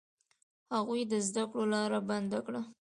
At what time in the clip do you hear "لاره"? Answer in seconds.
1.73-1.99